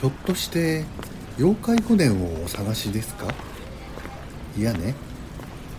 [0.00, 0.84] ひょっとして
[1.38, 3.26] 妖怪船をお探しですか？
[4.56, 4.94] いやね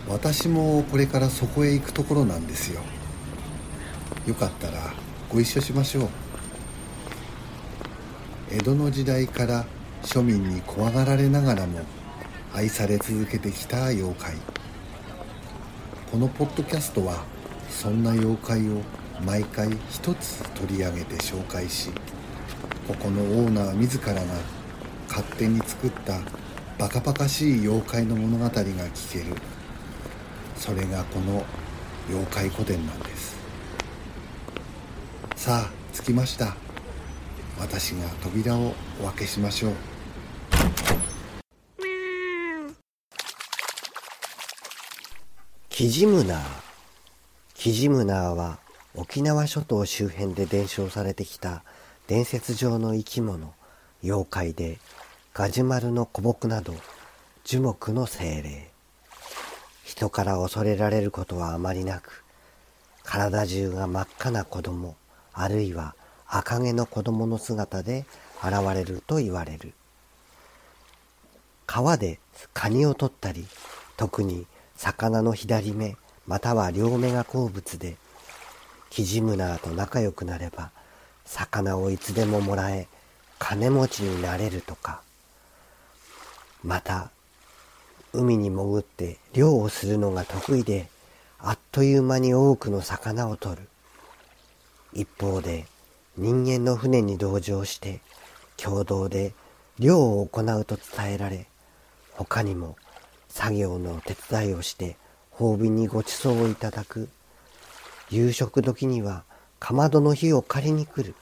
[0.08, 2.82] 私もこれからそこへ行くところなんですよ。
[4.26, 4.94] よかったら
[5.28, 6.08] ご一緒しましょう。
[8.52, 9.66] 江戸の時代から
[10.02, 11.80] 庶民に怖がられながらも
[12.54, 14.34] 愛され続けてきた妖怪。
[16.12, 17.24] このポッドキャストは
[17.68, 18.82] そんな妖怪を
[19.26, 21.90] 毎回一つ取り上げて紹介し
[22.92, 24.20] ここのオーナー自らが
[25.08, 26.20] 勝手に作った
[26.78, 29.34] バカバカしい妖怪の物語が聞ける。
[30.56, 31.42] それがこの
[32.10, 33.34] 妖怪古典なんです。
[35.36, 36.54] さあ着きました。
[37.58, 39.72] 私が扉をお開けしましょう。
[45.70, 46.42] キジムナー。
[47.54, 48.58] キジムナーは
[48.94, 51.64] 沖縄諸島周辺で伝承されてきた
[52.08, 53.54] 伝説上の生き物
[54.02, 54.78] 妖怪で
[55.34, 56.74] ガジュマルの古木など
[57.44, 58.70] 樹木の精霊。
[59.84, 62.24] 人から恐れられることはあまりなく
[63.04, 64.96] 体中が真っ赤な子供
[65.32, 65.94] あるいは
[66.26, 68.04] 赤毛の子供の姿で
[68.42, 69.72] 現れると言われる。
[71.66, 72.18] 川で
[72.52, 73.46] カニを取ったり
[73.96, 77.96] 特に魚の左目または両目が好物で
[78.90, 80.72] キジムナーと仲良くなれば
[81.24, 82.88] 魚をいつでももらえ
[83.38, 85.02] 金持ちになれるとか。
[86.62, 87.10] また
[88.12, 90.88] 海に潜って漁をするのが得意で
[91.38, 93.68] あっという間に多くの魚を取る。
[94.92, 95.66] 一方で
[96.16, 98.00] 人間の船に同乗して
[98.56, 99.32] 共同で
[99.78, 101.46] 漁を行うと伝えられ
[102.12, 102.76] 他にも
[103.28, 104.96] 作業の手伝いをして
[105.32, 107.08] 褒美にごちそうをいただく。
[108.10, 109.24] 夕食時には
[109.62, 111.14] かまどの火を借りに来る。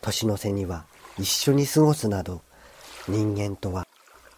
[0.00, 0.86] 年の瀬には
[1.18, 2.40] 一緒に過ごすなど
[3.06, 3.86] 人間とは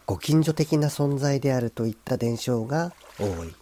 [0.06, 3.54] ご近所的な存在であるといった伝承が多い。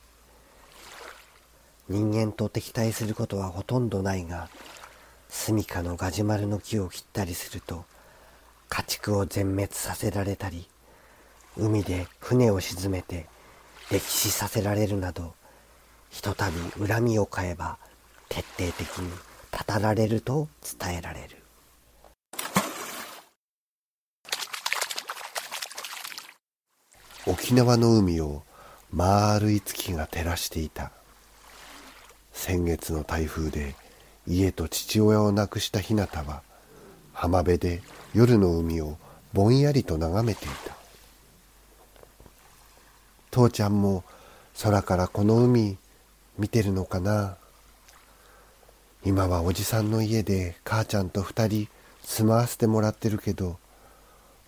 [1.90, 4.48] 人間と敵対することはほとんどないが
[5.28, 7.84] 住処のガジュマルの木を切ったりすると
[8.70, 10.66] 家畜を全滅させられたり
[11.58, 13.26] 海で船を沈めて
[13.90, 15.34] 歴史させられるなど
[16.08, 17.76] ひとたび恨みを買えば
[18.30, 19.25] 徹底的に
[19.56, 21.36] 語られると伝えられる。
[27.26, 28.42] 沖縄の海を
[28.92, 30.92] 丸い月が照らしていた。
[32.32, 33.74] 先月の台風で
[34.26, 36.42] 家と父親を亡くした日向は
[37.12, 37.82] 浜辺で
[38.14, 38.98] 夜の海を
[39.32, 40.76] ぼんやりと眺めていた。
[43.30, 44.04] 父ちゃんも
[44.62, 45.78] 空からこの海
[46.38, 47.36] 見てるのかな？
[49.06, 51.68] 今はおじさんの家で母ちゃんと二人
[52.02, 53.56] 住まわせてもらってるけど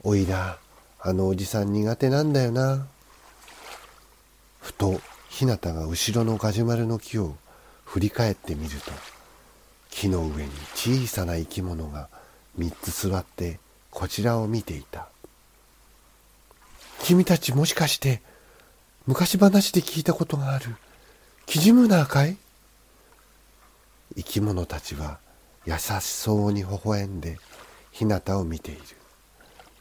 [0.02, 0.58] おいら
[1.00, 2.88] あのおじさん苦手なんだよな。
[4.60, 7.36] ふとひなたが後ろのガジュマルの木を
[7.84, 8.90] 振り返ってみると
[9.90, 12.08] 木の上に小さな生き物が
[12.56, 13.60] 三つ座って
[13.92, 15.06] こちらを見ていた。
[17.04, 18.22] 君たちもしかして
[19.06, 20.74] 昔話で聞いたことがある
[21.46, 22.36] キジムナーかい？
[24.16, 25.18] 生き物たちは
[25.66, 27.38] 優しそうに微笑んで
[27.90, 28.80] ひなたを見ている。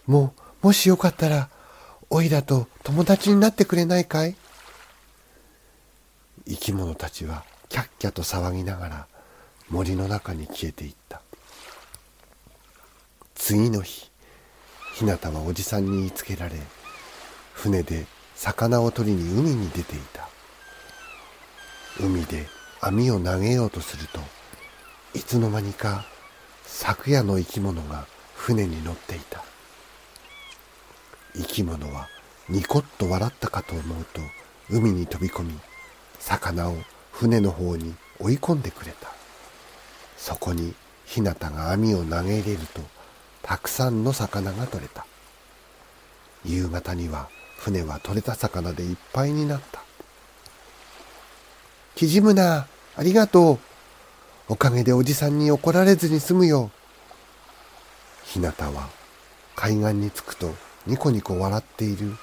[0.05, 1.49] もうもしよかったら
[2.09, 4.35] おいらと友達になってくれないかい？
[6.47, 9.07] 生き物たちはキャッキャと騒ぎながら
[9.69, 11.21] 森の中に消えていった。
[13.35, 14.09] 次の日
[14.95, 16.55] ひなたはおじさんに言いつけられ
[17.53, 18.05] 船で
[18.35, 20.27] 魚を取りに海に出ていた。
[21.99, 22.47] 海で
[22.81, 24.19] 網を投げようとすると
[25.13, 26.05] いつの間にか
[26.65, 28.05] 昨夜の生き物が
[28.35, 29.43] 船に乗っていた。
[31.33, 32.07] 生き物は
[32.49, 34.21] ニコッと笑ったかと思うと
[34.69, 35.53] 海に飛び込み
[36.19, 36.75] 魚を
[37.11, 39.09] 船の方に追い込んでくれた。
[40.17, 40.73] そこに
[41.05, 42.81] ひなたが網を投げ入れると
[43.41, 45.05] たくさんの魚が取れた。
[46.45, 49.81] 夕方には船は取れた魚でいっぱいになった
[51.95, 52.67] キジムナ
[52.97, 53.59] ありがとう。
[54.49, 56.71] おかげでおじさんに怒られずに済むよ。
[58.23, 58.89] ひなたは
[59.55, 60.53] 海岸に着くと
[60.87, 62.15] ニコニコ笑っている。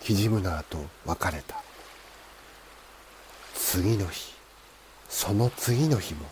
[0.00, 1.56] キジムナーと別れた。
[3.54, 4.34] 次の日
[5.08, 6.26] その次の日も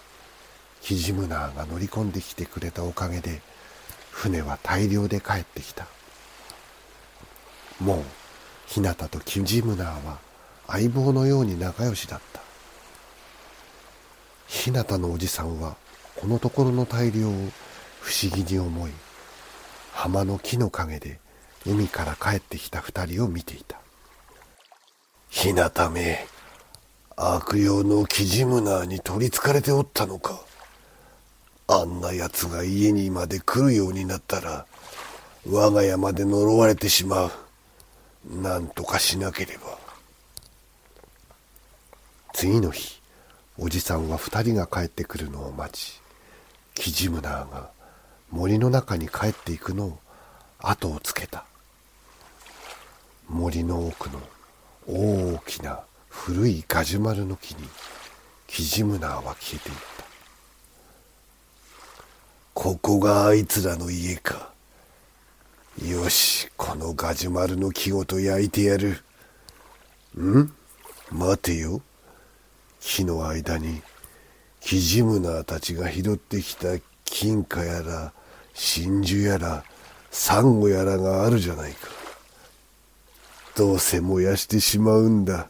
[0.82, 3.40] キジムナーが乗り込んできてくれたおかげで
[4.12, 5.86] 船は大量で帰ってきた。
[7.80, 8.02] もう
[8.66, 10.18] 日向とキジムナーは
[10.68, 12.45] 相棒のように仲良しだった。
[14.46, 15.76] 日向のおじさんは
[16.16, 17.32] このところの大漁を
[18.00, 18.92] 不思議に思い
[19.92, 21.20] 浜の木の陰で
[21.66, 23.80] 海から帰ってきた二人を見ていた。
[25.28, 26.26] ひなため
[27.16, 30.40] 悪用のキジムナーに取りつかれておったのか。
[31.66, 34.66] あんな奴が家にまで来るようになったら
[35.50, 37.30] 我が家まで呪われてしまう。
[38.28, 39.78] 何とかしなければ。
[42.32, 43.00] 次の日
[43.58, 46.00] おじさんは二人が帰ってくるのを待ち
[46.74, 47.70] キジムナーが
[48.30, 49.98] 森の中に帰っていくのを
[50.58, 51.44] 後をつけた。
[53.28, 54.20] 森の奥の
[54.86, 57.68] 大きな古いガジュマルの木に
[58.46, 60.04] キジムナーは消えていった。
[62.54, 64.52] ここがあいつらの家か。
[65.82, 69.02] よしこのガジュマルの木ごと焼いてやる。
[70.18, 70.52] ん？
[71.10, 71.80] 待てよ。
[72.86, 73.82] 木の間に
[74.60, 76.68] キジムナーたちが拾ってきた
[77.04, 78.12] 金貨やら
[78.54, 79.64] 真珠やら
[80.12, 81.88] サンゴやらがあるじゃないか。
[83.56, 85.48] どうせ燃やしてしまうんだ。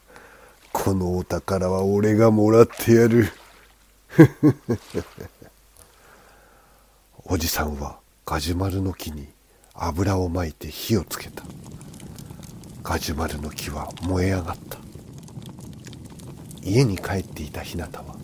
[0.72, 3.30] このお宝は俺がもらってやる。
[7.26, 9.28] おじさんはガジュマルの木に
[9.74, 11.44] 油をまいて火をつけた。
[12.82, 14.85] ガジュマルの木は燃え上がった。
[16.66, 18.16] 家に帰っていたひなたは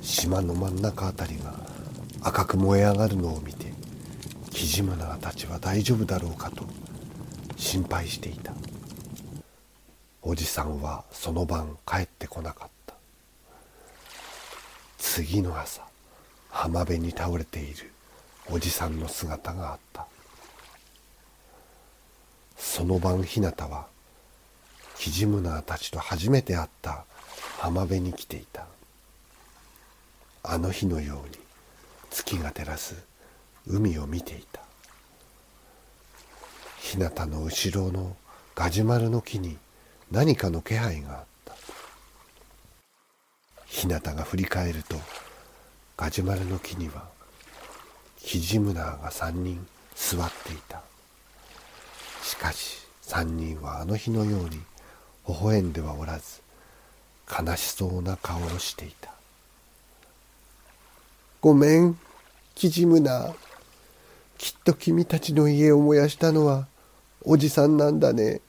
[0.00, 1.52] 島の真ん中あたりが
[2.22, 3.72] 赤く燃え上がるのを見て
[4.52, 6.64] キジムナーたちは大丈夫だろうかと
[7.56, 8.52] 心配していた。
[10.22, 12.94] おじさんはその晩帰ってこなかった。
[14.98, 15.82] 次の朝
[16.50, 17.90] 浜辺に倒れている
[18.48, 20.06] おじさんの姿があった。
[22.56, 23.86] その晩ひなたは
[24.98, 27.04] キジムナーたちと初めて会った
[27.62, 28.66] 浜辺に来ていた。
[30.42, 31.38] あの日のように
[32.10, 32.96] 月が照らす
[33.68, 34.62] 海を見ていた。
[36.80, 38.16] 日向の後ろの
[38.56, 39.58] ガジュマルの木に
[40.10, 41.54] 何かの気配があった。
[43.66, 44.96] 日向が振り返ると
[45.96, 47.04] ガジュマルの木には
[48.16, 49.64] キジムナーが3人
[49.94, 50.82] 座っていた。
[52.24, 54.60] しかし3人はあの日のように
[55.28, 56.42] 微笑んではおらず
[57.30, 59.12] 悲しそうな顔をしていた。
[61.40, 61.98] ごめん
[62.54, 63.28] キジムナ。
[63.28, 63.34] ー
[64.38, 66.66] きっと君たちの家を燃やしたのは
[67.24, 68.40] おじさんなんだね。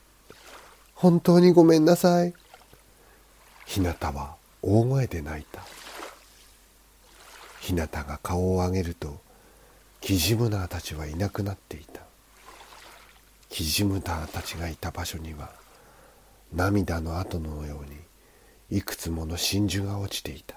[0.96, 2.34] 本当にごめんなさい。
[3.66, 5.62] ひなたは大声で泣いた。
[7.60, 9.20] ひなたが顔を上げると
[10.02, 12.02] キジムナーたちはいなくなっていた。
[13.50, 15.52] キジムナーたちがいた場所には
[16.54, 17.98] 涙の跡のように
[18.74, 20.56] いくつもの真珠が落ちていた。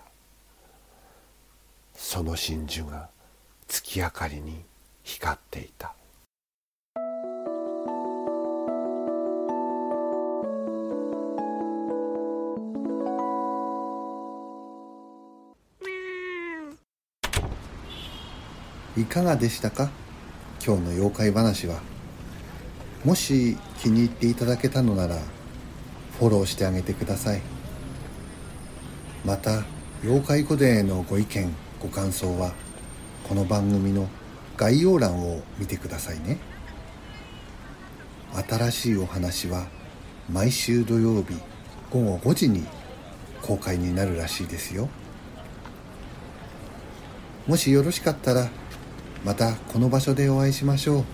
[1.94, 3.10] その真珠が
[3.68, 4.64] 月明かりに
[5.02, 5.94] 光っていた。
[18.96, 19.90] いかがでしたか？
[20.66, 21.82] 今日の妖怪話は。
[23.04, 25.18] もし気に入っていただけたのなら
[26.18, 27.42] フォローしてあげてください。
[29.26, 29.64] また
[30.04, 32.52] 妖怪古伝へのご意見ご感想は
[33.28, 34.08] この番組の
[34.56, 36.38] 概要欄を見てくださいね。
[38.48, 39.66] 新しいお話は
[40.30, 41.34] 毎週土曜日
[41.90, 42.64] 午後5時に
[43.42, 44.88] 公開になるらしいですよ。
[47.48, 48.48] もしよろしかったら
[49.24, 51.04] またこの場所でお会いしましょう。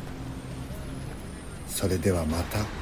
[1.66, 2.81] それではまた。